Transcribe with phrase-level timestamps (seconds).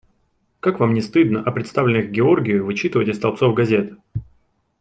[0.61, 3.93] Как вам не стыдно о представленных к Георгию вычитывать из столбцов газет?!